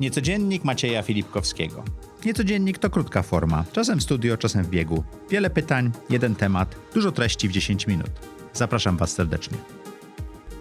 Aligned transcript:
Niecodziennik 0.00 0.64
Macieja 0.64 1.02
Filipkowskiego. 1.02 1.84
Niecodziennik 2.24 2.78
to 2.78 2.90
krótka 2.90 3.22
forma, 3.22 3.64
czasem 3.72 3.98
w 3.98 4.02
studio, 4.02 4.36
czasem 4.36 4.64
w 4.64 4.70
biegu. 4.70 5.04
Wiele 5.30 5.50
pytań, 5.50 5.90
jeden 6.10 6.34
temat, 6.34 6.76
dużo 6.94 7.12
treści 7.12 7.48
w 7.48 7.52
10 7.52 7.86
minut. 7.86 8.10
Zapraszam 8.52 8.96
Was 8.96 9.12
serdecznie. 9.12 9.58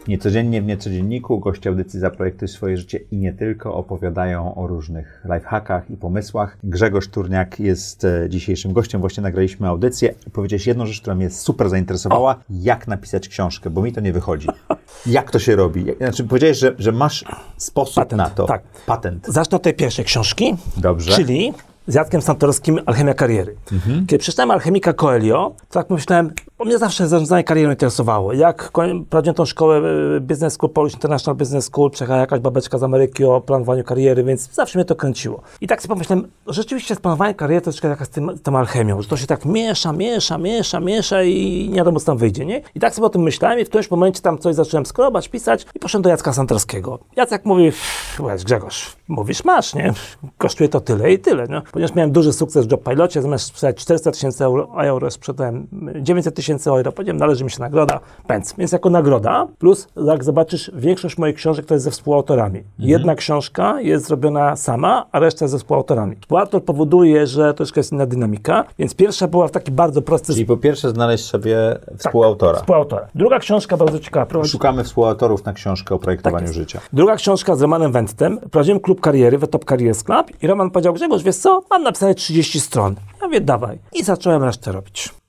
Niecodziennie 0.08 0.62
w 0.62 0.66
Niecodzienniku 0.66 1.40
goście 1.40 1.70
audycji 1.70 2.00
Zaprojektuj 2.00 2.48
swoje 2.48 2.78
życie 2.78 3.00
i 3.12 3.18
nie 3.18 3.34
tylko 3.34 3.76
opowiadają 3.76 4.56
o 4.56 4.68
różnych 4.68 5.22
lifehackach 5.26 5.90
i 5.90 5.98
pomysłach. 5.98 6.58
Grzegorz 6.64 7.08
Turniak 7.08 7.60
jest 7.60 8.06
e, 8.06 8.30
dzisiejszym 8.30 8.74
gościem. 8.74 9.02
Właśnie 9.02 9.24
nagraliśmy 9.24 9.68
audycję. 9.68 10.14
Powiedziałeś 10.34 10.68
jedną 10.68 10.86
rzecz, 10.86 11.02
która 11.02 11.16
mnie 11.16 11.30
super 11.30 11.70
zainteresowała. 11.70 12.36
Jak 12.50 12.88
napisać 12.88 13.30
książkę, 13.30 13.70
bo 13.70 13.82
mi 13.82 13.92
to 13.92 14.02
nie 14.02 14.14
wychodzi. 14.14 14.48
Jak 15.06 15.32
to 15.32 15.40
się 15.40 15.56
robi? 15.56 15.86
Znaczy 15.98 16.24
powiedziałeś, 16.24 16.58
że, 16.58 16.76
że 16.80 16.92
masz 16.92 17.26
sposób 17.58 17.96
Patent, 17.96 18.18
na 18.18 18.30
to. 18.30 18.46
tak. 18.46 18.62
Patent. 18.86 19.28
Zacznę 19.28 19.56
od 19.56 19.64
tej 19.64 19.74
pierwszej 19.74 20.06
książki. 20.06 20.56
Dobrze. 20.78 21.12
Czyli 21.16 21.54
z 21.92 21.94
Jackiem 21.94 22.22
Santorskim 22.22 22.80
Alchemia 22.86 23.14
Kariery. 23.14 23.56
Mhm. 23.72 24.06
Kiedy 24.06 24.20
przeczytałem 24.20 24.52
Alchemika 24.52 24.94
Coelho, 24.94 25.56
to 25.70 25.74
tak 25.74 25.90
myślałem, 25.90 26.34
bo 26.58 26.66
mnie 26.66 26.78
zawsze 26.78 27.08
zarządzanie 27.08 27.44
karierą 27.44 27.70
interesowało. 27.70 28.34
Jak 28.34 28.72
prowadziłem 29.10 29.36
tą 29.36 29.46
szkołę 29.46 29.82
e, 30.18 30.20
Business 30.20 30.54
School, 30.54 30.70
Polish 30.70 30.94
International 30.94 31.38
Business 31.38 31.66
School, 31.66 31.92
przyjechała 31.92 32.20
jakaś 32.20 32.40
babeczka 32.40 32.78
z 32.78 32.84
Ameryki 32.84 33.24
o 33.24 33.42
planowaniu 33.42 33.84
kariery, 33.84 34.24
więc 34.24 34.54
zawsze 34.54 34.80
mnie 34.80 34.86
to 34.86 34.96
kręciło. 34.96 35.42
I 35.62 35.68
tak 35.68 35.82
sobie 35.82 35.90
pomyślałem, 35.90 36.28
rzeczywiście 36.48 36.96
planowanie 36.96 37.34
kariery 37.34 37.62
to 37.62 37.72
troszkę 37.72 37.88
jaka 37.88 38.06
z 38.06 38.10
tym, 38.10 38.40
tą 38.44 38.58
alchemią, 38.58 39.02
że 39.02 39.08
to 39.08 39.18
się 39.18 39.28
tak 39.28 39.46
miesza, 39.46 39.94
miesza, 39.94 40.38
miesza, 40.38 40.80
miesza 40.80 41.24
i 41.24 41.68
nie 41.70 41.78
wiadomo 41.78 42.00
co 42.00 42.06
tam 42.06 42.18
wyjdzie, 42.18 42.46
nie? 42.46 42.62
I 42.76 42.80
tak 42.80 42.96
sobie 42.96 43.06
o 43.06 43.10
tym 43.10 43.22
myślałem 43.22 43.60
i 43.60 43.66
w 43.66 43.70
którymś 43.70 43.92
momencie 43.92 44.22
tam 44.22 44.38
coś 44.38 44.56
zacząłem 44.56 44.86
skrobać, 44.86 45.30
pisać 45.30 45.66
i 45.76 45.80
poszedłem 45.80 46.04
do 46.04 46.10
Jacka 46.10 46.34
Santorskiego. 46.34 47.00
Jacek 47.16 47.46
mówi, 47.46 47.72
"Weź, 48.20 48.44
Grzegorz, 48.44 48.96
mówisz 49.08 49.46
masz, 49.46 49.76
nie? 49.76 49.94
Kosztuje 50.38 50.70
to 50.70 50.80
tyle 50.80 51.12
i 51.14 51.20
tyle, 51.20 51.48
nie? 51.48 51.62
Ponieważ 51.72 51.96
miałem 51.96 52.12
duży 52.12 52.34
sukces 52.34 52.66
w 52.68 52.72
Jobpilocie, 52.72 53.22
zamiast 53.22 53.46
sprzedać 53.46 53.78
400 53.78 54.12
tysięcy 54.12 54.44
euro, 54.46 54.68
euro, 54.84 55.12
sprzedałem 55.12 55.68
900 56.02 56.36
tysięcy 56.36 56.70
euro, 56.70 56.92
powiedziałem, 56.92 57.18
należy 57.20 57.44
mi 57.44 57.52
się 57.52 57.60
nagroda, 57.60 58.00
pędz. 58.28 58.54
Więc 58.58 58.72
jako 58.72 58.90
nagroda, 58.90 59.48
plus 59.60 59.88
jak 60.06 60.24
zobaczysz, 60.24 60.72
większość 60.74 61.18
moich 61.18 61.36
książek 61.36 61.66
to 61.66 61.74
jest 61.74 61.84
ze 61.84 61.92
współautorami. 61.92 62.64
Jedna 62.80 63.16
książka 63.16 63.82
jest 63.82 64.06
zrobiona 64.06 64.56
sama, 64.56 65.06
a 65.12 65.20
reszta 65.20 65.48
ze 65.48 65.58
współautorami. 65.58 66.16
Współautor 66.22 66.64
powoduje, 66.64 67.28
że 67.28 67.54
troszkę 67.54 67.80
jest 67.80 67.92
inna 67.92 68.06
dynamika, 68.06 68.64
więc 68.80 68.96
pierwsza 68.96 69.28
była 69.28 69.48
w 69.48 69.52
taki 69.52 69.72
bardzo 69.72 70.02
prosty 70.02 70.34
Czyli 70.34 70.46
po 70.46 70.58
pierwsze 70.58 70.90
znaleźć 70.90 71.26
sobie 71.26 71.58
współautora. 71.98 72.58
współautora. 72.60 73.08
Druga 73.16 73.40
książka 73.40 73.78
bardzo 73.78 74.00
ciekawa. 74.00 74.26
prowadzi- 74.26 74.52
Szukamy 74.52 74.84
współautorów 74.84 75.46
na 75.46 75.54
książkę 75.54 75.96
o 75.96 76.00
projektowaniu 76.00 76.46
Tak 76.46 76.54
życia. 76.56 76.80
Druga 76.94 77.16
książka 77.16 77.56
z 77.56 77.62
Romanem 77.62 77.92
Wentem. 78.08 78.40
Prowadziłem 78.40 78.80
klub 78.80 79.02
kariery, 79.02 79.40
The 79.40 79.48
Top 79.48 79.66
Careers 79.66 80.04
Club 80.04 80.44
i 80.44 80.48
Roman 80.48 80.72
powiedział, 80.72 80.94
Grzegorz, 80.94 81.24
wiesz 81.24 81.36
co, 81.36 81.64
mam 81.70 81.84
napisane 81.84 82.16
30 82.16 82.60
stron. 82.60 82.96
Ja 83.22 83.28
mówię, 83.28 83.42
dawaj. 83.42 83.80
I 83.94 84.04
zacząłem 84.04 84.44
resztę 84.44 84.72
robić. 84.72 85.21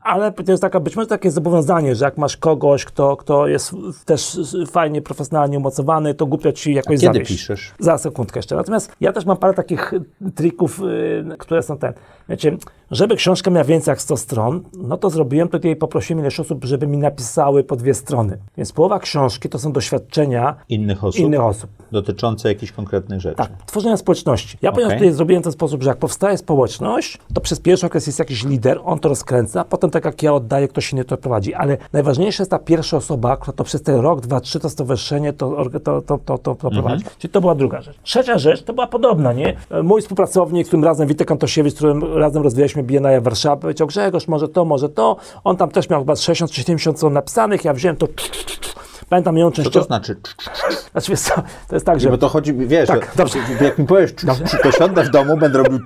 Ale 0.00 0.32
to 0.32 0.52
jest 0.52 0.62
taka, 0.62 0.80
być 0.80 0.96
może 0.96 1.08
takie 1.08 1.30
zobowiązanie, 1.30 1.94
że 1.94 2.04
jak 2.04 2.18
masz 2.18 2.36
kogoś, 2.36 2.84
kto, 2.84 3.16
kto 3.16 3.46
jest 3.46 3.74
też 4.04 4.38
fajnie, 4.70 5.02
profesjonalnie 5.02 5.58
umocowany, 5.58 6.14
to 6.14 6.26
głupio 6.26 6.52
ci 6.52 6.74
jakoś 6.74 7.00
Kiedy 7.00 7.06
zawieść. 7.06 7.30
piszesz? 7.30 7.74
Za 7.78 7.98
sekundkę 7.98 8.38
jeszcze. 8.38 8.56
Natomiast 8.56 8.92
ja 9.00 9.12
też 9.12 9.24
mam 9.24 9.36
parę 9.36 9.54
takich 9.54 9.92
trików, 10.34 10.80
y, 10.80 11.36
które 11.38 11.62
są 11.62 11.78
ten. 11.78 11.92
Wiecie, 12.28 12.56
żeby 12.90 13.16
książka 13.16 13.50
miała 13.50 13.64
więcej 13.64 13.92
jak 13.92 14.00
100 14.02 14.16
stron, 14.16 14.62
no 14.78 14.96
to 14.96 15.10
zrobiłem 15.10 15.48
to 15.48 15.58
i 15.58 15.76
poprosiłem 15.76 16.20
ileś 16.20 16.40
osób, 16.40 16.64
żeby 16.64 16.86
mi 16.86 16.98
napisały 16.98 17.64
po 17.64 17.76
dwie 17.76 17.94
strony. 17.94 18.38
Więc 18.56 18.72
połowa 18.72 18.98
książki 18.98 19.48
to 19.48 19.58
są 19.58 19.72
doświadczenia 19.72 20.56
Innych 20.68 21.04
osób? 21.04 21.20
innych 21.20 21.40
osób. 21.40 21.70
Dotyczące 21.92 22.48
jakichś 22.48 22.72
konkretnych 22.72 23.20
rzeczy. 23.20 23.36
Tak, 23.36 23.50
tworzenia 23.66 23.96
społeczności. 23.96 24.58
Ja 24.62 24.72
ponieważ 24.72 24.90
Okej. 24.92 24.98
tutaj 24.98 25.14
zrobiłem 25.16 25.42
w 25.42 25.44
ten 25.44 25.52
sposób, 25.52 25.82
że 25.82 25.88
jak 25.90 25.98
powstaje 25.98 26.38
społeczność, 26.38 27.18
to 27.34 27.40
przez 27.40 27.60
pierwszy 27.60 27.86
okres 27.86 28.06
jest 28.06 28.18
jakiś 28.18 28.44
lider, 28.44 28.80
on 28.84 28.98
to 28.98 29.08
rozkręca, 29.36 29.64
potem 29.64 29.90
tak 29.90 30.04
jak 30.04 30.22
ja 30.22 30.34
oddaję, 30.34 30.68
ktoś 30.68 30.92
inny 30.92 31.04
to 31.04 31.16
prowadzi. 31.16 31.54
Ale 31.54 31.76
najważniejsza 31.92 32.42
jest 32.42 32.50
ta 32.50 32.58
pierwsza 32.58 32.96
osoba, 32.96 33.36
która 33.36 33.52
to 33.56 33.64
przez 33.64 33.82
ten 33.82 34.00
rok, 34.00 34.20
dwa, 34.20 34.40
trzy 34.40 34.60
to 34.60 34.70
stowarzyszenie 34.70 35.32
to, 35.32 35.56
to, 35.84 36.02
to, 36.02 36.18
to, 36.38 36.38
to, 36.38 36.70
prowadzi. 36.70 37.04
Czyli 37.18 37.32
to 37.32 37.40
była 37.40 37.54
druga 37.54 37.80
rzecz. 37.80 37.96
Trzecia 38.02 38.38
rzecz 38.38 38.62
to 38.62 38.72
była 38.72 38.86
podobna, 38.86 39.32
nie? 39.32 39.56
Mój 39.82 40.02
współpracownik, 40.02 40.66
z 40.66 40.68
którym 40.68 40.84
razem, 40.84 41.08
Witek 41.08 41.30
Antosiewicz, 41.32 41.72
z 41.74 41.76
którym 41.76 42.18
razem 42.18 42.42
rozwijaliśmy 42.42 42.82
BNI 42.82 43.20
w 43.20 43.22
Warszawie, 43.22 43.60
powiedział 43.60 43.86
Grzegorz, 43.86 44.28
może 44.28 44.48
to, 44.48 44.64
może 44.64 44.88
to. 44.88 45.16
On 45.44 45.56
tam 45.56 45.70
też 45.70 45.90
miał 45.90 46.00
chyba 46.00 46.16
60 46.16 46.50
czy 46.50 46.56
70 46.60 46.96
stron 46.96 47.12
napisanych, 47.12 47.64
ja 47.64 47.72
wziąłem 47.72 47.96
to... 47.96 48.06
Pamiętam 49.08 49.38
ją 49.38 49.50
Co 49.50 49.56
częściowo. 49.56 49.78
to 49.80 49.86
znaczy? 49.86 50.16
Znaczy, 50.92 51.16
co, 51.16 51.34
to 51.68 51.76
jest 51.76 51.86
tak, 51.86 52.00
że... 52.00 52.10
Bo 52.10 52.18
to 52.18 52.28
chodzi, 52.28 52.54
wiesz, 52.54 52.88
Tak, 52.88 53.12
dobrze. 53.16 53.38
jak 53.60 53.78
mi 53.78 53.86
powiesz, 53.86 54.10
to 54.62 54.72
siądę 54.72 55.04
w 55.04 55.10
domu, 55.10 55.36
będę 55.36 55.58
robił 55.58 55.78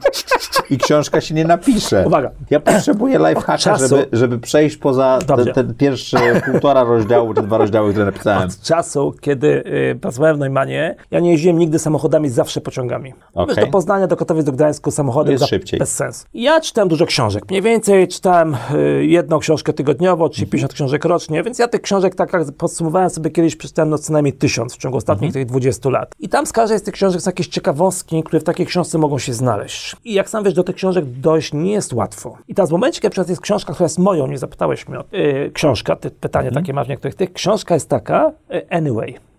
i 0.71 0.79
książka 0.79 1.21
się 1.21 1.35
nie 1.35 1.45
napisze. 1.45 2.05
Uwaga. 2.07 2.31
Ja 2.51 2.61
potrzebuję 2.61 3.19
lifehacka, 3.19 3.77
żeby, 3.79 4.07
żeby 4.13 4.39
przejść 4.39 4.77
poza 4.77 5.19
ten, 5.27 5.53
ten 5.55 5.75
pierwszy 5.75 6.17
półtora 6.51 6.85
rozdziału, 6.85 7.35
czy 7.35 7.43
dwa 7.43 7.59
rozdziały, 7.59 7.91
które 7.91 8.05
napisałem. 8.07 8.49
Od 8.49 8.61
czasu, 8.61 9.15
kiedy 9.21 9.65
y, 9.93 9.99
pracowałem 10.01 10.37
w 10.37 10.39
Neumanie, 10.39 10.97
ja 11.11 11.21
nie 11.21 11.31
jeździłem 11.31 11.59
nigdy 11.59 11.79
samochodami, 11.79 12.29
zawsze 12.29 12.61
pociągami. 12.61 13.15
Wiesz, 13.49 13.57
do 13.57 13.67
Poznania, 13.67 14.07
do 14.07 14.17
Katowic, 14.17 14.45
do 14.45 14.53
Gdańsku 14.53 14.91
samochodem 14.91 15.33
Jest 15.33 15.41
za- 15.41 15.47
szybciej. 15.47 15.79
bez 15.79 15.97
sensu. 15.97 16.27
Ja 16.35 16.61
czytałem 16.61 16.89
dużo 16.89 17.07
książek. 17.07 17.45
Mniej 17.51 17.63
więcej 17.63 18.09
czytałem 18.09 18.57
y, 18.75 19.07
jedną 19.07 19.39
książkę 19.39 19.73
tygodniowo, 19.73 20.29
czyli 20.29 20.47
50 20.47 20.73
książek 20.73 21.05
rocznie, 21.05 21.43
więc 21.43 21.59
ja 21.59 21.69
tych 21.69 21.81
książek, 21.81 22.15
tak 22.15 22.33
jak 22.33 22.43
podsumowałem 22.59 23.11
sobie 23.11 23.31
kiedyś, 23.31 23.57
przeczytałem 23.57 23.91
no 23.91 23.99
co 23.99 24.13
najmniej 24.13 24.33
tysiąc 24.33 24.75
w 24.75 24.77
ciągu 24.79 24.97
ostatnich 24.97 25.33
tych 25.33 25.47
20 25.47 25.91
lat. 25.91 26.15
I 26.19 26.29
tam 26.29 26.47
z 26.47 26.53
każdej 26.53 26.79
z 26.79 26.83
tych 26.83 26.95
książek 26.95 27.21
są 27.21 27.29
jakieś 27.29 27.47
ciekawostki, 27.47 28.23
które 28.23 28.41
w 28.41 28.45
takiej 28.45 28.67
książce 28.67 28.99
mogą 28.99 29.19
się 29.19 29.35
znaleźć. 29.35 29.97
I 30.05 30.15
jak 30.15 30.31
sam 30.31 30.45
wiesz, 30.45 30.55
do 30.61 30.65
tych 30.65 30.77
książek 30.77 31.05
dojść 31.05 31.53
nie 31.53 31.73
jest 31.73 31.93
łatwo. 31.93 32.39
I 32.49 32.55
teraz 32.55 32.69
w 32.69 32.73
momencie, 32.73 33.01
kiedy 33.01 33.25
jest 33.29 33.43
książka, 33.43 33.73
która 33.73 33.85
jest 33.85 33.99
moją, 33.99 34.27
nie 34.27 34.39
zapytałeś 34.39 34.89
mnie 34.89 34.99
o 34.99 35.05
y, 35.15 35.51
książka, 35.55 35.97
ty, 35.97 36.11
pytanie 36.11 36.53
takie 36.53 36.73
masz 36.73 36.87
w 36.87 36.91
niektórych 36.91 37.15
tych, 37.15 37.33
książka 37.33 37.75
jest 37.75 37.89
taka, 37.89 38.33
y, 38.55 38.71
Anyway. 38.71 39.30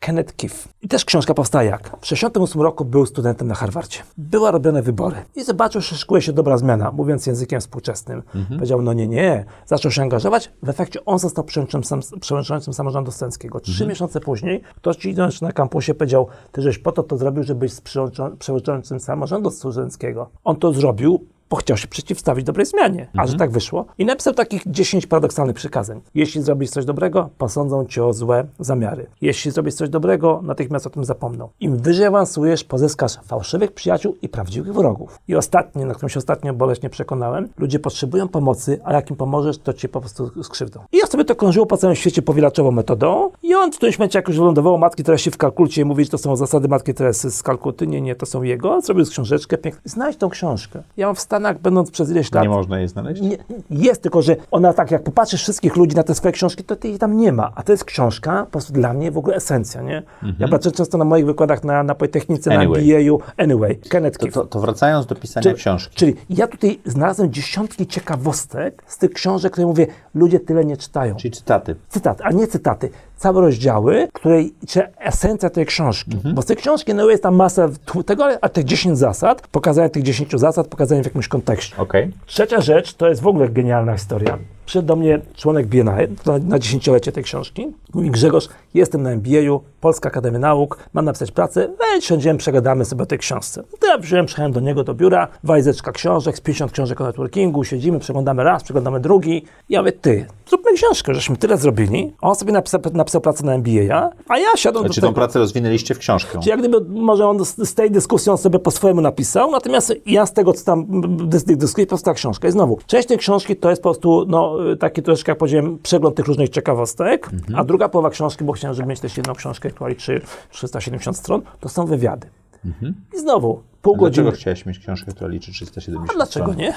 Kenneth 0.00 0.36
Kiff. 0.36 0.68
I 0.82 0.88
też 0.88 1.04
książka 1.04 1.34
powstała 1.34 1.64
jak? 1.64 1.82
W 1.82 2.00
1968 2.00 2.62
roku 2.62 2.84
był 2.84 3.06
studentem 3.06 3.48
na 3.48 3.54
Harvardzie. 3.54 3.98
Była 4.18 4.50
robione 4.50 4.82
wybory. 4.82 5.16
I 5.36 5.44
zobaczył, 5.44 5.80
że 5.80 5.96
szykuje 5.96 6.22
się 6.22 6.32
dobra 6.32 6.58
zmiana, 6.58 6.92
mówiąc 6.92 7.26
językiem 7.26 7.60
współczesnym. 7.60 8.22
Powiedział, 8.54 8.82
no 8.82 8.92
nie, 8.92 9.08
nie. 9.08 9.44
Zaczął 9.66 9.90
się 9.90 10.02
angażować. 10.02 10.52
W 10.62 10.68
efekcie 10.68 11.04
on 11.04 11.18
został 11.18 11.44
przewodniczącym, 11.44 12.00
przewodniczącym 12.20 12.74
samorządu 12.74 13.10
studenckiego. 13.10 13.60
Trzy 13.60 13.86
miesiące 13.86 14.20
później 14.20 14.60
ktoś 14.76 14.96
ci 14.96 15.10
idąc 15.10 15.40
na 15.42 15.52
kampusie 15.52 15.94
powiedział, 15.94 16.26
ty 16.52 16.62
żeś 16.62 16.78
po 16.78 16.92
to 16.92 17.02
to 17.02 17.16
zrobił, 17.16 17.42
żebyś 17.42 17.72
przewodniczą- 17.72 18.36
przewodniczącym 18.36 19.00
samorządu 19.00 19.50
studenckiego. 19.50 20.30
On 20.44 20.56
to 20.56 20.72
zrobił, 20.72 21.24
bo 21.50 21.56
chciał 21.56 21.76
się 21.76 21.88
przeciwstawić 21.88 22.44
dobrej 22.44 22.66
zmianie. 22.66 23.08
A 23.16 23.26
że 23.26 23.36
tak 23.36 23.50
wyszło. 23.50 23.86
I 23.98 24.04
napisał 24.04 24.34
takich 24.34 24.62
10 24.66 25.06
paradoksalnych 25.06 25.56
przykazań. 25.56 26.00
Jeśli 26.14 26.42
zrobisz 26.42 26.70
coś 26.70 26.84
dobrego, 26.84 27.30
posądzą 27.38 27.86
cię 27.86 28.04
o 28.04 28.12
złe 28.12 28.46
zamiary. 28.58 29.06
Jeśli 29.20 29.50
zrobisz 29.50 29.74
coś 29.74 29.88
dobrego, 29.88 30.40
natychmiast 30.42 30.86
o 30.86 30.90
tym 30.90 31.04
zapomną. 31.04 31.48
Im 31.60 31.76
wyżej 31.76 32.06
awansujesz, 32.06 32.64
pozyskasz 32.64 33.18
fałszywych 33.24 33.72
przyjaciół 33.72 34.16
i 34.22 34.28
prawdziwych 34.28 34.74
wrogów. 34.74 35.18
I 35.28 35.36
ostatnie, 35.36 35.86
na 35.86 35.94
którym 35.94 36.08
się 36.08 36.18
ostatnio 36.18 36.54
boleśnie 36.54 36.90
przekonałem, 36.90 37.48
ludzie 37.58 37.78
potrzebują 37.78 38.28
pomocy, 38.28 38.80
a 38.84 38.92
jak 38.92 39.10
im 39.10 39.16
pomożesz, 39.16 39.58
to 39.58 39.72
cię 39.72 39.88
po 39.88 40.00
prostu 40.00 40.42
skrzywdzą. 40.42 40.80
I 40.92 40.96
ja 40.96 41.06
sobie 41.06 41.24
to 41.24 41.34
krążyło 41.34 41.66
po 41.66 41.76
całym 41.76 41.96
świecie 41.96 42.22
powielaczową 42.22 42.70
metodą 42.70 43.30
i 43.42 43.54
on 43.54 43.72
w 43.72 43.76
którymś 43.76 43.98
momencie, 43.98 44.18
jak 44.18 44.28
już 44.28 44.36
wylądowało 44.36 44.78
Matki 44.78 45.04
Teresie 45.04 45.30
w 45.30 45.36
Kalkulcie 45.36 45.82
i 45.82 45.84
mówi, 45.84 46.04
że 46.04 46.10
to 46.10 46.18
są 46.18 46.36
zasady 46.36 46.68
Matki 46.68 46.94
Teresy 46.94 47.30
z 47.30 47.42
Kalkuty, 47.42 47.86
nie, 47.86 48.00
nie, 48.00 48.14
to 48.14 48.26
są 48.26 48.42
jego, 48.42 48.80
zrobił 48.80 49.06
książeczkę, 49.06 49.58
pięknie. 49.58 49.82
Znajdź 49.84 50.16
tą 50.16 50.28
książkę. 50.28 50.82
Ja 50.96 51.06
mam 51.06 51.16
w 51.16 51.20
Stanach, 51.40 51.58
będąc 51.60 51.90
przez 51.90 52.10
ileś 52.10 52.32
lat, 52.32 52.42
Nie 52.42 52.48
można 52.48 52.78
jej 52.78 52.88
znaleźć? 52.88 53.22
nie, 53.22 53.38
jest, 53.70 54.02
tylko 54.02 54.22
że 54.22 54.36
ona 54.50 54.72
tak, 54.72 54.90
jak 54.90 55.02
popatrzysz 55.02 55.42
wszystkich 55.42 55.76
ludzi 55.76 55.96
na 55.96 56.02
te 56.02 56.14
swoje 56.14 56.32
książki, 56.32 56.64
to 56.64 56.76
jej 56.88 56.98
tam 56.98 57.16
nie 57.16 57.32
ma. 57.32 57.52
A 57.54 57.62
to 57.62 57.72
jest 57.72 57.84
książka, 57.84 58.44
po 58.44 58.50
prostu 58.50 58.72
dla 58.72 58.92
mnie 58.92 59.10
w 59.10 59.18
ogóle 59.18 59.36
esencja, 59.36 59.82
nie? 59.82 60.02
Ja 60.38 60.48
patrzę 60.48 60.70
często 60.72 60.98
na 60.98 61.04
moich 61.04 61.26
wykładach 61.26 61.64
na, 61.64 61.82
na 61.82 61.94
Politechnice, 61.94 62.54
Anyway. 62.58 62.82
na 62.86 62.98
MBA-u, 62.98 63.20
anyway, 63.36 63.76
Kenneth 63.88 64.18
To, 64.18 64.26
to, 64.26 64.44
to 64.44 64.60
wracając 64.60 65.06
do 65.06 65.14
pisania 65.14 65.42
Czyli- 65.42 65.54
książki. 65.56 65.96
Czyli 65.96 66.16
ja 66.30 66.46
tutaj 66.46 66.80
znalazłem 66.84 67.32
dziesiątki 67.32 67.86
ciekawostek 67.86 68.82
z 68.86 68.98
tych 68.98 69.12
książek, 69.12 69.52
które 69.52 69.66
mówię, 69.66 69.86
ludzie 70.14 70.40
tyle 70.40 70.64
nie 70.64 70.76
czytają. 70.76 71.14
Czyli 71.16 71.30
cytaty. 71.34 71.76
Cytat, 71.88 72.20
a 72.24 72.30
nie 72.30 72.46
cytaty. 72.46 72.90
Całe 73.20 73.40
rozdziały, 73.40 74.08
której, 74.12 74.54
czy 74.68 74.82
esencja 74.98 75.50
tej 75.50 75.66
książki. 75.66 76.10
Bo 76.34 76.42
z 76.42 76.46
tej 76.46 76.56
książki 76.56 76.94
no, 76.94 77.10
jest 77.10 77.22
tam 77.22 77.34
masa 77.34 77.68
tego, 78.06 78.24
ale- 78.24 78.38
a 78.40 78.48
tych 78.48 78.64
10 78.64 78.98
zasad, 78.98 79.48
pokazanie 79.48 79.90
tych 79.90 80.02
10 80.02 80.40
zasad, 80.40 80.68
pokazanie 80.68 81.02
w 81.02 81.04
jakimś 81.06 81.28
kontekście. 81.28 81.76
Okej. 81.76 82.10
Trzecia 82.26 82.60
rzecz, 82.60 82.94
to 82.94 83.08
jest 83.08 83.22
w 83.22 83.26
ogóle 83.26 83.48
genialna 83.48 83.96
historia. 83.96 84.38
Przyszedł 84.66 84.88
do 84.88 84.96
mnie 84.96 85.20
członek 85.36 85.66
BNI 85.66 85.82
na, 86.26 86.38
na 86.38 86.58
dziesięciolecie 86.58 87.12
tej 87.12 87.24
książki. 87.24 87.66
Mówi 87.94 88.10
Grzegorz, 88.10 88.48
jestem 88.74 89.02
na 89.02 89.10
MBA-u, 89.10 89.60
Polska 89.80 90.08
Akademia 90.08 90.38
Nauk, 90.38 90.78
mam 90.92 91.04
napisać 91.04 91.30
pracę, 91.32 91.68
weź 91.78 92.04
siądziemy, 92.04 92.38
przegadamy 92.38 92.84
sobie 92.84 93.02
o 93.02 93.06
tej 93.06 93.18
książce. 93.18 93.62
Ja 93.90 93.98
wziąłem, 93.98 94.26
przyjechałem 94.26 94.52
do 94.52 94.60
niego 94.60 94.84
do 94.84 94.94
biura, 94.94 95.28
walizeczka 95.44 95.92
książek, 95.92 96.36
z 96.36 96.40
50 96.40 96.72
książek 96.72 97.00
o 97.00 97.04
networkingu, 97.04 97.64
siedzimy, 97.64 97.98
przeglądamy 97.98 98.44
raz, 98.44 98.62
przeglądamy 98.62 99.00
drugi. 99.00 99.44
Ja 99.68 99.80
mówię, 99.80 99.92
ty, 99.92 100.26
zróbmy 100.48 100.72
książkę, 100.72 101.14
żeśmy 101.14 101.36
tyle 101.36 101.56
zrobili. 101.56 102.12
On 102.20 102.34
sobie 102.34 102.52
napisał, 102.52 102.80
napisał 102.92 103.20
pracę 103.20 103.46
na 103.46 103.54
MBA, 103.54 104.10
a 104.28 104.38
ja 104.38 104.48
siadłem 104.56 104.86
do 104.86 104.94
Czy 104.94 105.00
tą 105.00 105.14
pracę 105.14 105.38
rozwinęliście 105.38 105.94
w 105.94 105.98
książkę? 105.98 106.38
Czy 106.42 106.48
jak 106.48 106.58
gdyby, 106.58 106.80
może 106.88 107.26
on 107.26 107.44
z, 107.44 107.74
tej 107.74 107.90
dyskusji 107.90 108.30
on 108.30 108.38
sobie 108.38 108.58
po 108.58 108.70
swojemu 108.70 109.00
napisał, 109.00 109.50
natomiast 109.50 109.94
ja 110.06 110.26
z 110.26 110.32
tego, 110.32 110.52
co 110.52 110.64
tam, 110.64 110.86
z 111.32 111.44
tych 111.44 111.56
dyskusji 111.56 111.86
powstała 111.86 112.14
książka. 112.14 112.48
I 112.48 112.52
znowu, 112.52 112.78
część 112.86 113.08
tej 113.08 113.18
książki 113.18 113.56
to 113.56 113.70
jest 113.70 113.82
po 113.82 113.88
prostu, 113.88 114.24
no, 114.28 114.56
taki 114.80 115.02
troszkę, 115.02 115.32
jak 115.32 115.38
powiedziałem, 115.38 115.78
przegląd 115.82 116.16
tych 116.16 116.26
różnych 116.26 116.48
ciekawostek, 116.48 117.30
mhm. 117.32 117.58
a 117.58 117.64
druga 117.64 117.88
połowa 117.88 118.10
książki, 118.10 118.44
bo 118.44 118.52
chciałem, 118.52 118.74
żeby 118.74 118.88
mieć 118.88 119.00
też 119.00 119.16
jedną 119.16 119.34
książkę, 119.34 119.70
która 119.70 119.88
liczy 119.90 120.20
370 120.50 121.16
stron, 121.16 121.42
to 121.60 121.68
są 121.68 121.86
wywiady. 121.86 122.26
Mhm. 122.64 122.94
I 123.16 123.18
znowu, 123.20 123.62
pół 123.82 123.96
godziny. 123.96 124.22
Dlaczego 124.22 124.40
chciałeś 124.40 124.66
mieć 124.66 124.78
książkę, 124.78 125.12
która 125.12 125.30
liczy 125.30 125.52
370 125.52 126.10
A 126.10 126.14
dlaczego 126.14 126.46
stron? 126.46 126.56
nie? 126.58 126.74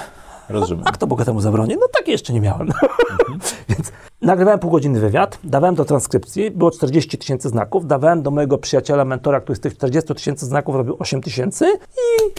Rozumiem. 0.49 0.83
A 0.87 0.91
kto 0.91 1.07
Boga 1.07 1.25
temu 1.25 1.41
zabroni? 1.41 1.75
No 1.75 1.87
takie 1.97 2.11
jeszcze 2.11 2.33
nie 2.33 2.41
miałem. 2.41 2.69
Mhm. 3.11 3.39
Więc 3.69 3.91
nagrywałem 4.21 4.59
półgodzinny 4.59 4.99
wywiad, 4.99 5.39
dawałem 5.43 5.75
do 5.75 5.85
transkrypcji, 5.85 6.51
było 6.51 6.71
40 6.71 7.17
tysięcy 7.17 7.49
znaków, 7.49 7.87
dawałem 7.87 8.21
do 8.21 8.31
mojego 8.31 8.57
przyjaciela, 8.57 9.05
mentora, 9.05 9.41
który 9.41 9.55
z 9.55 9.59
tych 9.59 9.73
40 9.73 10.13
tysięcy 10.13 10.45
znaków 10.45 10.75
robił 10.75 10.95
8 10.99 11.21
tysięcy 11.21 11.65
i 11.93 12.31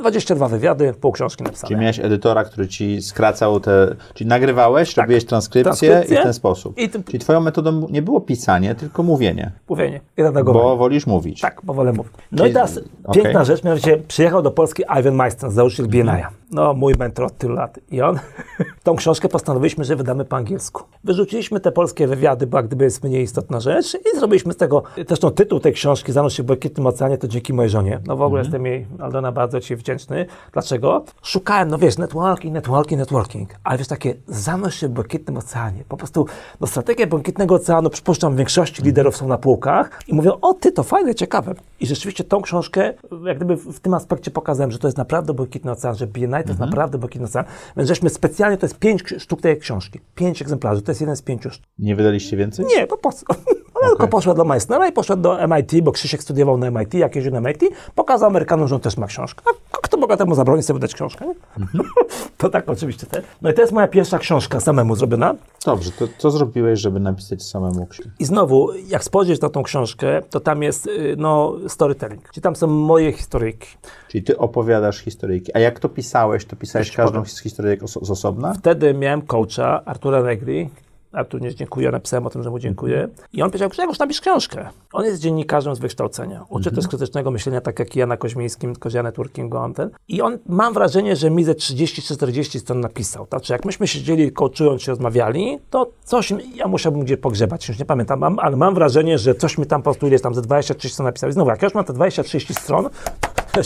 22 0.00 0.48
wywiady, 0.48 0.94
pół 1.00 1.12
książki 1.12 1.44
napisane. 1.44 1.68
Czyli 1.68 1.80
miałeś 1.80 1.98
edytora, 1.98 2.44
który 2.44 2.68
ci 2.68 3.02
skracał 3.02 3.60
te... 3.60 3.96
Czyli 4.14 4.28
nagrywałeś, 4.28 4.94
tak. 4.94 5.04
robiłeś 5.04 5.24
transkrypcję, 5.24 5.88
transkrypcję, 5.88 6.16
i 6.16 6.20
w 6.20 6.22
ten 6.22 6.34
sposób. 6.34 6.78
I 6.78 6.88
ty... 6.88 7.02
Czyli 7.02 7.18
twoją 7.18 7.40
metodą 7.40 7.86
nie 7.90 8.02
było 8.02 8.20
pisanie, 8.20 8.74
tylko 8.74 9.02
mówienie. 9.02 9.52
Mówienie. 9.68 10.00
I 10.16 10.22
redagowanie. 10.22 10.64
Bo 10.64 10.76
wolisz 10.76 11.06
mówić. 11.06 11.40
Tak, 11.40 11.60
bo 11.64 11.74
wolę 11.74 11.92
mówić. 11.92 12.12
No 12.32 12.38
Czyli... 12.38 12.50
i 12.50 12.54
teraz 12.54 12.80
okay. 13.04 13.22
piękna 13.22 13.44
rzecz, 13.44 13.64
mianowicie 13.64 13.96
przyjechał 14.08 14.42
do 14.42 14.50
Polski 14.50 14.82
Ivan 15.00 15.14
Meister, 15.14 15.50
założyciel. 15.50 15.86
BNI 15.86 16.40
no 16.50 16.74
mój 16.74 16.94
mentor 16.98 17.24
od 17.24 17.38
tylu 17.38 17.54
lat. 17.54 17.78
I 17.90 18.02
on, 18.02 18.18
tą 18.82 18.96
książkę 18.96 19.28
postanowiliśmy, 19.28 19.84
że 19.84 19.96
wydamy 19.96 20.24
po 20.24 20.36
angielsku. 20.36 20.82
Wyrzuciliśmy 21.04 21.60
te 21.60 21.72
polskie 21.72 22.06
wywiady, 22.06 22.46
bo 22.46 22.56
jak 22.56 22.66
gdyby 22.66 22.84
jest 22.84 23.04
mniej 23.04 23.22
istotna 23.22 23.60
rzecz 23.60 23.94
i 23.94 24.18
zrobiliśmy 24.18 24.52
z 24.52 24.56
tego, 24.56 24.82
zresztą 25.08 25.30
tytuł 25.30 25.60
tej 25.60 25.72
książki, 25.72 26.12
Zanurz 26.12 26.34
się 26.34 26.42
w 26.42 26.46
błękitnym 26.46 26.86
oceanie, 26.86 27.18
to 27.18 27.28
dzięki 27.28 27.52
mojej 27.52 27.70
żonie. 27.70 28.00
No 28.06 28.16
w 28.16 28.22
ogóle 28.22 28.40
mhm. 28.40 28.44
jestem 28.44 28.66
jej, 28.66 28.86
Aldona, 28.98 29.32
bardzo 29.32 29.60
Ci 29.60 29.76
wdzięczny. 29.76 30.26
Dlaczego? 30.52 31.04
Szukałem, 31.22 31.68
no 31.68 31.78
wiesz, 31.78 31.98
networking, 31.98 32.54
networking, 32.54 32.98
networking, 32.98 33.50
ale 33.64 33.78
wiesz, 33.78 33.88
takie 33.88 34.14
zanurz 34.26 34.74
się 34.74 34.88
w 34.88 34.90
błękitnym 34.90 35.36
oceanie. 35.36 35.84
Po 35.88 35.96
prostu, 35.96 36.26
no 36.60 36.66
strategia 36.66 37.06
błękitnego 37.06 37.54
oceanu, 37.54 37.90
przypuszczam, 37.90 38.34
w 38.34 38.36
większości 38.36 38.82
liderów 38.82 39.16
są 39.16 39.28
na 39.28 39.38
półkach 39.38 40.00
i 40.08 40.14
mówią, 40.14 40.32
o 40.40 40.54
ty, 40.54 40.72
to 40.72 40.82
fajne, 40.82 41.14
ciekawe. 41.14 41.54
I 41.80 41.86
rzeczywiście 41.86 42.24
tą 42.24 42.42
książkę, 42.42 42.94
jak 43.24 43.36
gdyby 43.36 43.56
w 43.56 43.80
tym 43.80 43.94
aspekcie 43.94 44.30
pokazałem, 44.30 44.70
że 44.70 44.78
to 44.78 44.88
jest 44.88 44.98
naprawdę 44.98 45.34
błękitny 45.34 45.70
ocean, 45.70 45.94
że 45.94 46.06
BNI 46.06 46.30
to 46.30 46.36
jest 46.36 46.50
mhm. 46.50 46.70
naprawdę 46.70 46.98
Bukit 46.98 47.22
Ocean. 47.22 47.44
Więc 47.76 47.88
żeśmy 47.88 48.10
specjalnie, 48.10 48.56
to 48.56 48.69
jest 48.70 48.80
pięć 48.80 49.04
sztuk 49.18 49.40
tej 49.40 49.58
książki. 49.58 50.00
Pięć 50.14 50.42
egzemplarzy, 50.42 50.82
to 50.82 50.90
jest 50.90 51.00
jeden 51.00 51.16
z 51.16 51.22
pięciu 51.22 51.50
sztuk. 51.50 51.66
Nie 51.78 51.96
wydaliście 51.96 52.36
więcej? 52.36 52.66
Nie, 52.66 52.86
po 52.86 52.96
prostu. 52.96 53.24
Ona 53.74 53.86
okay. 53.86 53.90
tylko 53.90 54.08
poszła 54.08 54.34
do 54.34 54.44
Meissnera 54.44 54.88
i 54.88 54.92
poszła 54.92 55.16
do 55.16 55.48
MIT, 55.48 55.80
bo 55.84 55.92
Krzysiek 55.92 56.22
studiował 56.22 56.58
na 56.58 56.70
MIT, 56.70 56.94
jak 56.94 57.16
jeździł 57.16 57.32
na 57.32 57.40
MIT, 57.40 57.62
pokazał 57.94 58.28
Amerykanom, 58.28 58.68
że 58.68 58.74
on 58.74 58.80
też 58.80 58.96
ma 58.96 59.06
książkę. 59.06 59.42
A 59.69 59.69
Boga 60.00 60.16
temu 60.16 60.34
zabroni 60.34 60.62
sobie 60.62 60.74
wydać 60.74 60.94
książkę? 60.94 61.34
Mhm. 61.58 61.84
to 62.38 62.48
tak 62.48 62.68
oczywiście. 62.68 63.06
Te. 63.06 63.22
No 63.42 63.50
i 63.50 63.54
to 63.54 63.60
jest 63.60 63.72
moja 63.72 63.88
pierwsza 63.88 64.18
książka 64.18 64.60
samemu 64.60 64.96
zrobiona. 64.96 65.34
Dobrze, 65.64 65.90
to 65.90 66.08
co 66.18 66.30
zrobiłeś, 66.30 66.80
żeby 66.80 67.00
napisać 67.00 67.42
samemu 67.42 67.86
książkę? 67.86 68.10
I 68.18 68.24
znowu, 68.24 68.72
jak 68.88 69.04
spojrzysz 69.04 69.40
na 69.40 69.48
tą 69.48 69.62
książkę, 69.62 70.22
to 70.30 70.40
tam 70.40 70.62
jest 70.62 70.86
y, 70.86 71.14
no, 71.18 71.54
storytelling. 71.68 72.30
Czyli 72.32 72.42
tam 72.42 72.56
są 72.56 72.66
moje 72.66 73.12
historyjki. 73.12 73.68
Czyli 74.08 74.24
ty 74.24 74.38
opowiadasz 74.38 74.98
historyjki. 74.98 75.56
A 75.56 75.58
jak 75.58 75.80
to 75.80 75.88
pisałeś, 75.88 76.44
to 76.44 76.56
pisałeś 76.56 76.92
każdą 76.92 77.24
z 77.24 77.40
historyjek 77.40 77.80
z 77.88 78.10
osobna? 78.10 78.54
Wtedy 78.54 78.94
miałem 78.94 79.22
coacha, 79.22 79.84
Artura 79.84 80.22
Negri, 80.22 80.70
Artur 81.12 81.40
nie 81.40 81.54
dziękuję, 81.54 81.90
napisałem 81.90 82.26
o 82.26 82.30
tym, 82.30 82.42
że 82.42 82.50
mu 82.50 82.58
dziękuję. 82.58 83.08
I 83.32 83.42
on 83.42 83.50
powiedział, 83.50 83.68
Grzegorz, 83.68 83.98
napisz 83.98 84.20
książkę. 84.20 84.68
On 84.92 85.04
jest 85.04 85.20
dziennikarzem 85.20 85.74
z 85.74 85.78
wykształcenia. 85.78 86.44
Uczy 86.48 86.68
mhm. 86.68 86.76
też 86.76 86.88
krytycznego 86.88 87.30
myślenia, 87.30 87.60
tak 87.60 87.78
jak 87.78 87.96
ja 87.96 88.06
na 88.06 88.16
Koźmińskim, 88.16 88.76
Kozia 88.76 89.02
Networkingu, 89.02 89.56
on 89.56 89.74
ten. 89.74 89.90
I 90.08 90.22
on, 90.22 90.38
mam 90.46 90.74
wrażenie, 90.74 91.16
że 91.16 91.30
mi 91.30 91.44
ze 91.44 91.52
30-40 91.52 92.58
stron 92.58 92.80
napisał. 92.80 93.26
Znaczy, 93.26 93.52
jak 93.52 93.64
myśmy 93.64 93.86
siedzieli, 93.86 94.32
kołczując 94.32 94.82
się, 94.82 94.92
rozmawiali, 94.92 95.58
to 95.70 95.90
coś, 96.04 96.32
ja 96.54 96.68
musiałbym 96.68 97.04
gdzie 97.04 97.16
pogrzebać, 97.16 97.68
już 97.68 97.78
nie 97.78 97.84
pamiętam, 97.84 98.18
mam, 98.18 98.38
ale 98.38 98.56
mam 98.56 98.74
wrażenie, 98.74 99.18
że 99.18 99.34
coś 99.34 99.58
mi 99.58 99.66
tam 99.66 99.82
po 99.82 99.84
prostu 99.84 100.06
ileś 100.06 100.22
tam 100.22 100.34
ze 100.34 100.42
20-30 100.42 100.88
stron 100.88 101.04
napisał. 101.04 101.30
I 101.30 101.32
znowu, 101.32 101.50
jak 101.50 101.62
już 101.62 101.74
mam 101.74 101.84
te 101.84 101.92
20-30 101.92 102.60
stron, 102.60 102.88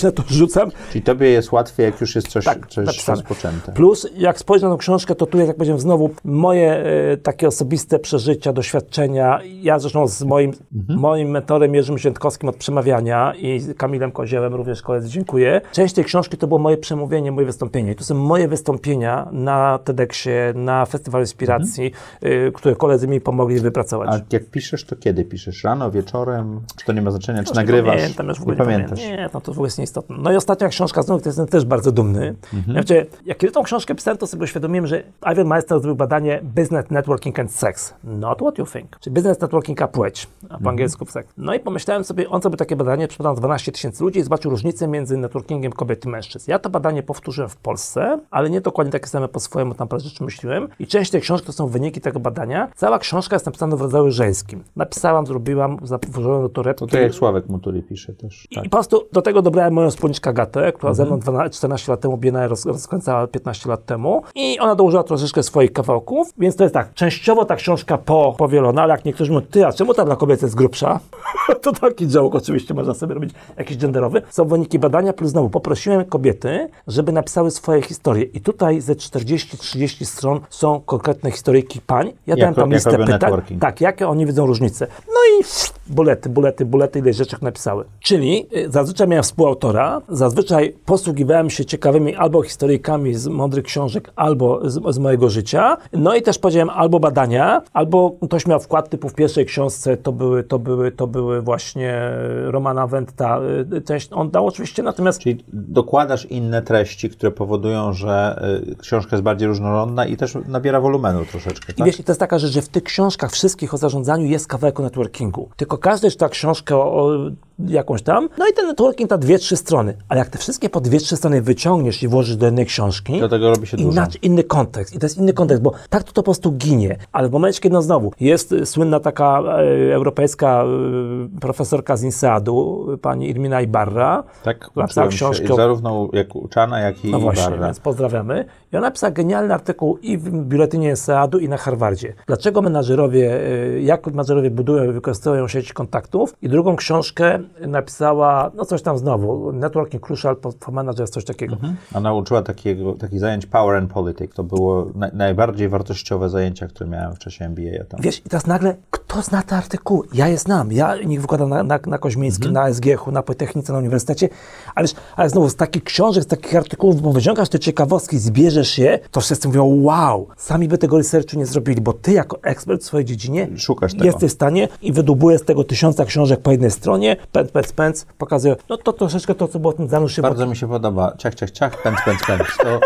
ja 0.02 0.12
to 0.12 0.22
rzucam. 0.28 0.70
Czyli 0.92 1.02
tobie 1.04 1.28
jest 1.28 1.52
łatwiej, 1.52 1.84
jak 1.84 2.00
już 2.00 2.14
jest 2.14 2.28
coś, 2.28 2.44
tak, 2.44 2.66
coś 2.66 3.08
rozpoczęte. 3.08 3.72
Plus, 3.72 4.08
jak 4.16 4.38
spojrzę 4.38 4.66
na 4.66 4.72
tą 4.72 4.78
książkę, 4.78 5.14
to 5.14 5.26
tu 5.26 5.38
jest, 5.38 5.48
jak 5.48 5.56
powiedziałem, 5.56 5.80
znowu 5.80 6.10
moje 6.24 6.72
e, 6.72 7.16
takie 7.16 7.48
osobiste 7.48 7.98
przeżycia, 7.98 8.52
doświadczenia. 8.52 9.40
Ja 9.44 9.78
zresztą 9.78 10.08
z 10.08 10.22
moim, 10.22 10.52
mhm. 10.74 10.98
moim 11.00 11.28
mentorem 11.28 11.74
Jerzym 11.74 11.98
Ziętkowskim 11.98 12.48
od 12.48 12.56
przemawiania 12.56 13.34
i 13.36 13.60
Kamilem 13.76 14.12
Koziełem 14.12 14.54
również 14.54 14.82
koledzy 14.82 15.08
dziękuję. 15.08 15.60
Część 15.72 15.94
tej 15.94 16.04
książki 16.04 16.36
to 16.36 16.46
było 16.46 16.60
moje 16.60 16.76
przemówienie, 16.76 17.32
moje 17.32 17.46
wystąpienie. 17.46 17.92
I 17.92 17.94
to 17.94 18.04
są 18.04 18.14
moje 18.14 18.48
wystąpienia 18.48 19.28
na 19.32 19.78
TEDxie, 19.78 20.52
na 20.56 20.86
Festiwalu 20.86 21.22
Inspiracji, 21.22 21.92
mhm. 22.22 22.46
y, 22.48 22.52
które 22.52 22.76
koledzy 22.76 23.08
mi 23.08 23.20
pomogli 23.20 23.60
wypracować. 23.60 24.08
A 24.12 24.20
jak 24.32 24.44
piszesz, 24.50 24.84
to 24.84 24.96
kiedy 24.96 25.24
piszesz? 25.24 25.64
Rano, 25.64 25.90
wieczorem? 25.90 26.60
Czy 26.76 26.86
to 26.86 26.92
nie 26.92 27.02
ma 27.02 27.10
znaczenia? 27.10 27.44
Czy 27.44 27.54
nagrywasz? 27.54 27.94
Nie 27.94 28.00
pamiętam, 28.00 28.28
już 28.28 28.38
w 28.38 28.42
ogóle 28.42 28.56
nie 28.56 28.64
pamiętasz. 28.64 28.98
Nie, 28.98 29.30
no 29.34 29.40
to 29.40 29.52
w 29.52 29.56
ogóle 29.56 29.70
jest 29.74 29.78
nieistotne. 29.78 30.16
No 30.18 30.32
i 30.32 30.36
ostatnia 30.36 30.68
książka, 30.68 31.02
znowu 31.02 31.20
to 31.20 31.28
jestem 31.28 31.46
też 31.46 31.64
bardzo 31.64 31.92
dumny. 31.92 32.34
Mhm. 32.54 32.72
Znaczy, 32.72 33.06
jak 33.26 33.38
kiedy 33.38 33.52
tą 33.52 33.62
książkę 33.62 33.94
pisałem, 33.94 34.18
to 34.18 34.26
sobie 34.26 34.44
uświadomiłem, 34.44 34.86
że 34.86 35.02
Ivan 35.32 35.46
Meister 35.46 35.80
zrobił 35.80 35.96
badanie 35.96 36.40
Business 36.42 36.90
Networking 36.90 37.38
and 37.38 37.52
Sex. 37.52 37.94
Not 38.04 38.38
what 38.38 38.58
you 38.58 38.66
think. 38.66 38.98
Czyli 39.00 39.14
Business 39.14 39.40
Networking 39.40 39.82
a 39.82 39.88
płeć, 39.88 40.28
a 40.44 40.48
po 40.48 40.54
mhm. 40.54 40.68
angielsku 40.68 41.06
sex. 41.06 41.28
No 41.36 41.54
i 41.54 41.60
pomyślałem 41.60 42.04
sobie, 42.04 42.30
on 42.30 42.40
zrobił 42.40 42.56
takie 42.56 42.76
badanie, 42.76 43.08
przepraszam, 43.08 43.36
12 43.36 43.72
tysięcy 43.72 44.04
ludzi 44.04 44.18
i 44.18 44.22
zobaczył 44.22 44.50
różnicę 44.50 44.88
między 44.88 45.16
networkingiem 45.16 45.72
kobiet 45.72 46.04
i 46.04 46.08
mężczyzn. 46.08 46.50
Ja 46.50 46.58
to 46.58 46.70
badanie 46.70 47.02
powtórzyłem 47.02 47.50
w 47.50 47.56
Polsce, 47.56 48.20
ale 48.30 48.50
nie 48.50 48.60
dokładnie 48.60 48.92
takie 48.92 49.06
same 49.06 49.28
po 49.28 49.40
swojemu, 49.40 49.74
tam 49.74 49.88
parę 49.88 50.00
rzeczy 50.00 50.24
myśliłem. 50.24 50.68
I 50.78 50.86
część 50.86 51.10
tej 51.10 51.20
książki 51.20 51.46
to 51.46 51.52
są 51.52 51.66
wyniki 51.66 52.00
tego 52.00 52.20
badania. 52.20 52.68
Cała 52.74 52.98
książka 52.98 53.36
jest 53.36 53.46
napisana 53.46 53.76
w 53.76 53.80
rodzaju 53.80 54.10
żeńskim. 54.10 54.64
Napisałam, 54.76 55.26
zrobiłam, 55.26 55.78
włożyłem 56.08 56.42
do 56.42 56.48
torebki. 56.48 56.80
To 56.80 56.86
tak 56.86 57.00
jak 57.00 57.14
Sławek 57.14 57.48
Muturi 57.48 57.82
pisze 57.82 58.12
też. 58.12 58.48
Tak. 58.54 58.64
I 58.64 58.68
po 58.68 58.76
prostu 58.76 59.08
do 59.12 59.22
tego 59.22 59.42
dobrałem 59.42 59.63
moją 59.70 59.90
wspólniczkę 59.90 60.30
Agatę, 60.30 60.72
która 60.72 60.90
mhm. 60.90 60.94
ze 60.94 61.04
mną 61.04 61.18
12, 61.18 61.58
14 61.58 61.92
lat 61.92 62.00
temu 62.00 62.16
BNI 62.16 62.48
roz, 62.48 62.66
rozkręcała 62.66 63.26
15 63.26 63.68
lat 63.68 63.84
temu 63.84 64.22
i 64.34 64.58
ona 64.58 64.74
dołożyła 64.74 65.02
troszeczkę 65.02 65.42
swoich 65.42 65.72
kawałków, 65.72 66.32
więc 66.38 66.56
to 66.56 66.64
jest 66.64 66.74
tak, 66.74 66.94
częściowo 66.94 67.44
ta 67.44 67.56
książka 67.56 67.98
po, 67.98 68.34
powielona, 68.38 68.82
ale 68.82 68.92
jak 68.92 69.04
niektórzy 69.04 69.32
mówią, 69.32 69.46
ty, 69.50 69.66
a 69.66 69.72
czemu 69.72 69.94
ta 69.94 70.04
dla 70.04 70.16
kobiet 70.16 70.42
jest 70.42 70.54
grubsza? 70.54 71.00
to 71.62 71.72
taki 71.72 72.08
joke 72.08 72.38
oczywiście, 72.38 72.74
można 72.74 72.94
sobie 72.94 73.14
robić 73.14 73.34
jakiś 73.56 73.76
genderowy. 73.76 74.22
Są 74.30 74.44
wyniki 74.44 74.78
badania, 74.78 75.12
plus 75.12 75.30
znowu 75.30 75.50
poprosiłem 75.50 76.04
kobiety, 76.04 76.68
żeby 76.86 77.12
napisały 77.12 77.50
swoje 77.50 77.82
historie 77.82 78.24
i 78.24 78.40
tutaj 78.40 78.80
ze 78.80 78.94
40-30 78.94 80.04
stron 80.04 80.40
są 80.50 80.80
konkretne 80.80 81.30
historyjki 81.30 81.80
pań. 81.80 82.12
Ja 82.26 82.36
dałem 82.36 82.54
tam 82.54 82.72
listę 82.72 82.98
pytań. 82.98 83.58
Tak, 83.60 83.80
jakie 83.80 84.08
oni 84.08 84.26
widzą 84.26 84.46
różnice. 84.46 84.86
No 85.06 85.20
i 85.40 85.44
bulety, 85.86 86.28
bulety, 86.28 86.64
bulety, 86.64 86.98
ile 86.98 87.12
rzeczy 87.12 87.36
napisały. 87.42 87.84
Czyli 88.00 88.46
y, 88.56 88.70
zazwyczaj 88.70 89.08
miałem 89.08 89.24
współautora, 89.54 90.00
zazwyczaj 90.08 90.74
posługiwałem 90.84 91.50
się 91.50 91.64
ciekawymi 91.64 92.14
albo 92.14 92.42
historyjkami 92.42 93.14
z 93.14 93.26
mądrych 93.26 93.64
książek, 93.64 94.12
albo 94.16 94.70
z, 94.70 94.94
z, 94.94 94.98
mojego 94.98 95.28
życia. 95.28 95.76
No 95.92 96.14
i 96.14 96.22
też 96.22 96.38
powiedziałem 96.38 96.70
albo 96.70 97.00
badania, 97.00 97.62
albo 97.72 98.16
ktoś 98.22 98.46
miał 98.46 98.60
wkład 98.60 98.88
typu 98.88 99.08
w 99.08 99.14
pierwszej 99.14 99.46
książce, 99.46 99.96
to 99.96 100.12
były, 100.12 100.44
to 100.44 100.58
były, 100.58 100.92
to 100.92 101.06
były 101.06 101.42
właśnie 101.42 102.10
Romana 102.44 102.86
Wenta. 102.86 103.40
Część 103.84 104.08
on 104.12 104.30
dał 104.30 104.46
oczywiście, 104.46 104.82
natomiast... 104.82 105.18
Czyli 105.18 105.44
dokładasz 105.52 106.24
inne 106.24 106.62
treści, 106.62 107.10
które 107.10 107.32
powodują, 107.32 107.92
że 107.92 108.42
y, 108.72 108.76
książka 108.76 109.16
jest 109.16 109.24
bardziej 109.24 109.48
różnorodna 109.48 110.06
i 110.06 110.16
też 110.16 110.34
nabiera 110.48 110.80
wolumenu 110.80 111.24
troszeczkę, 111.24 111.66
tak? 111.66 111.78
I 111.78 111.84
wiesz, 111.84 111.96
to 111.96 112.12
jest 112.12 112.20
taka 112.20 112.38
rzecz, 112.38 112.52
że 112.52 112.62
w 112.62 112.68
tych 112.68 112.82
książkach 112.82 113.32
wszystkich 113.32 113.74
o 113.74 113.76
zarządzaniu 113.76 114.26
jest 114.26 114.46
kawałek 114.46 114.80
o 114.80 114.82
networkingu. 114.82 115.48
Tylko 115.56 115.78
każda 115.78 116.08
ta 116.18 116.28
książka 116.28 116.76
o, 116.76 117.10
jakąś 117.58 118.02
tam, 118.02 118.28
no 118.38 118.48
i 118.48 118.52
ten 118.52 118.66
networking 118.66 119.10
ta 119.10 119.18
dwie, 119.18 119.38
trzy 119.38 119.56
strony. 119.56 119.96
Ale 120.08 120.18
jak 120.18 120.28
te 120.28 120.38
wszystkie 120.38 120.70
po 120.70 120.80
dwie, 120.80 120.98
trzy 120.98 121.16
strony 121.16 121.42
wyciągniesz 121.42 122.02
i 122.02 122.08
włożysz 122.08 122.36
do 122.36 122.46
jednej 122.46 122.66
książki, 122.66 123.20
do 123.20 123.28
tego 123.28 123.50
robi 123.50 123.66
się 123.66 123.76
dużo. 123.76 123.90
Inaczej, 123.90 124.20
inny 124.26 124.44
kontekst. 124.44 124.94
I 124.94 124.98
to 124.98 125.06
jest 125.06 125.18
inny 125.18 125.32
kontekst, 125.32 125.62
bo 125.62 125.72
tak 125.90 126.02
to, 126.02 126.12
to 126.12 126.14
po 126.14 126.22
prostu 126.22 126.52
ginie. 126.52 126.96
Ale 127.12 127.28
w 127.28 127.32
momencie, 127.32 127.60
kiedy 127.60 127.72
no 127.72 127.82
znowu 127.82 128.12
jest 128.20 128.54
słynna 128.64 129.00
taka 129.00 129.42
e, 129.42 129.94
europejska 129.94 130.64
e, 130.64 131.40
profesorka 131.40 131.96
z 131.96 132.02
INSEAD-u, 132.02 132.86
pani 133.02 133.30
Irmina 133.30 133.60
Ibarra, 133.60 134.24
tak, 134.42 134.70
napisała 134.76 135.08
książkę. 135.08 135.48
Się, 135.48 135.54
zarówno 135.54 136.08
jak 136.12 136.36
uczana, 136.36 136.80
jak 136.80 137.04
i 137.04 137.10
no 137.10 137.20
właśnie, 137.20 137.46
Ibarra. 137.46 137.66
więc 137.66 137.80
pozdrawiamy. 137.80 138.44
I 138.72 138.76
ona 138.76 138.86
napisała 138.86 139.10
genialny 139.10 139.54
artykuł 139.54 139.96
i 139.96 140.18
w 140.18 140.30
biuletynie 140.30 140.88
INSEAD-u, 140.88 141.38
i 141.38 141.48
na 141.48 141.56
Harvardzie. 141.56 142.14
Dlaczego 142.26 142.62
menadżerowie, 142.62 143.40
e, 143.46 143.80
jak 143.80 144.06
menadżerowie 144.06 144.50
budują 144.50 144.84
i 144.84 144.92
wykorzystują 144.92 145.48
sieć 145.48 145.72
kontaktów. 145.72 146.34
I 146.42 146.48
drugą 146.48 146.76
książkę 146.76 147.43
napisała, 147.60 148.50
no 148.54 148.64
coś 148.64 148.82
tam 148.82 148.98
znowu, 148.98 149.52
Networking 149.52 150.06
Crucial 150.06 150.36
for 150.60 150.74
Managers, 150.74 151.10
coś 151.10 151.24
takiego. 151.24 151.54
Mhm. 151.54 151.76
A 151.94 152.00
nauczyła 152.00 152.42
takiego, 152.42 152.92
takich 152.92 153.20
zajęć 153.20 153.46
Power 153.46 153.76
and 153.76 153.92
Politics. 153.92 154.34
To 154.36 154.44
było 154.44 154.86
na, 154.94 155.10
najbardziej 155.12 155.68
wartościowe 155.68 156.30
zajęcia, 156.30 156.66
które 156.66 156.90
miałem 156.90 157.14
w 157.14 157.18
czasie 157.18 157.44
MBA. 157.44 157.84
Tam. 157.88 158.00
Wiesz, 158.00 158.18
i 158.18 158.22
teraz 158.28 158.46
nagle, 158.46 158.76
kto 158.90 159.22
zna 159.22 159.42
te 159.42 159.56
artykuły? 159.56 160.06
Ja 160.14 160.28
je 160.28 160.38
znam. 160.38 160.72
Ja 160.72 160.96
ich 160.96 161.20
wykładam 161.20 161.48
na, 161.48 161.62
na, 161.62 161.78
na 161.86 161.98
Koźmińskim, 161.98 162.48
Mhm. 162.50 162.66
na 162.68 162.74
SGH-u, 162.74 163.10
na 163.12 163.22
Politechnice, 163.22 163.72
na 163.72 163.78
uniwersytecie, 163.78 164.28
ale, 164.74 164.88
ale 165.16 165.30
znowu 165.30 165.48
z 165.48 165.56
takich 165.56 165.84
książek, 165.84 166.24
z 166.24 166.26
takich 166.26 166.56
artykułów, 166.56 167.02
bo 167.02 167.12
wyciągasz 167.12 167.48
te 167.48 167.58
ciekawostki, 167.58 168.18
zbierzesz 168.18 168.78
je, 168.78 168.98
to 169.10 169.20
wszyscy 169.20 169.48
mówią, 169.48 169.64
wow, 169.82 170.28
sami 170.36 170.68
by 170.68 170.78
tego 170.78 170.98
researchu 170.98 171.38
nie 171.38 171.46
zrobili, 171.46 171.80
bo 171.80 171.92
ty 171.92 172.12
jako 172.12 172.38
ekspert 172.42 172.82
w 172.82 172.84
swojej 172.84 173.04
dziedzinie 173.04 173.48
Szukasz 173.56 173.92
tego. 173.92 174.04
jesteś 174.04 174.30
w 174.30 174.34
stanie 174.34 174.68
i 174.82 174.92
wydubujesz 174.92 175.40
z 175.40 175.44
tego 175.44 175.64
tysiąca 175.64 176.04
książek 176.04 176.40
po 176.40 176.50
jednej 176.50 176.70
stronie, 176.70 177.16
pęc, 177.34 177.50
pęc, 177.52 177.72
pęc, 177.72 178.06
pokazuję, 178.18 178.56
no 178.68 178.76
to 178.76 178.92
troszeczkę 178.92 179.34
to, 179.34 179.48
co 179.48 179.58
było 179.58 179.72
w 179.72 179.76
tym 179.76 179.88
zanuszu. 179.88 180.22
Bardzo 180.22 180.46
mi 180.46 180.56
się 180.56 180.68
podoba. 180.68 181.16
Ciach, 181.18 181.34
ciach, 181.34 181.50
ciach, 181.50 181.82
pęc, 181.82 181.98
pęc, 182.04 182.26
pęc. 182.26 182.42
To 182.62 182.80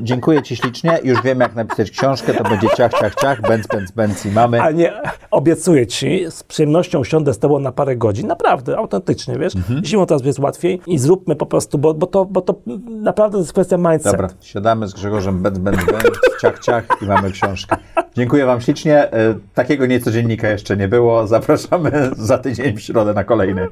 dziękuję 0.00 0.42
Ci 0.42 0.56
ślicznie. 0.56 0.98
Już 1.04 1.22
wiem, 1.22 1.40
jak 1.40 1.54
napisać 1.54 1.90
książkę. 1.90 2.34
To 2.34 2.44
będzie 2.44 2.68
ciach, 2.76 2.92
ciach, 3.00 3.14
ciach, 3.14 3.40
pęc, 3.40 3.68
pęc, 3.68 3.92
pęc 3.92 4.26
i 4.26 4.30
mamy. 4.30 4.62
Ale 4.62 4.74
nie, 4.74 4.92
obiecuję 5.30 5.86
ci, 5.86 6.26
z 6.30 6.42
przyjemnością 6.42 6.98
usiądę 6.98 7.34
z 7.34 7.38
tobą 7.38 7.58
na 7.58 7.72
parę 7.72 7.96
godzin, 7.96 8.26
naprawdę, 8.26 8.76
autentycznie, 8.76 9.38
wiesz. 9.38 9.56
Mhm. 9.56 9.84
Zimą 9.84 10.06
teraz 10.06 10.24
jest 10.24 10.38
łatwiej 10.38 10.80
i 10.86 10.98
zróbmy 10.98 11.36
po 11.36 11.46
prostu, 11.46 11.78
bo, 11.78 11.94
bo, 11.94 12.06
to, 12.06 12.24
bo 12.24 12.40
to 12.40 12.54
naprawdę 12.88 13.38
jest 13.38 13.52
kwestia 13.52 13.76
mindset. 13.76 14.12
Dobra, 14.12 14.28
siadamy 14.40 14.88
z 14.88 14.94
Grzegorzem, 14.94 15.42
bęc, 15.42 15.58
bęc, 15.58 15.84
bęc, 15.84 16.04
ciach, 16.40 16.58
ciach 16.58 16.86
i 17.02 17.06
mamy 17.06 17.30
książkę. 17.30 17.76
Dziękuję 18.16 18.46
Wam 18.46 18.60
ślicznie. 18.60 19.12
E, 19.12 19.34
Takiego 19.54 19.86
niecodziennika 19.86 20.48
jeszcze 20.48 20.76
nie 20.76 20.88
było. 20.88 21.26
Zapraszamy 21.26 22.10
za 22.16 22.38
tydzień 22.38 22.76
w 22.76 22.80
środę 22.80 23.14
na 23.14 23.24
kolejny. 23.24 23.68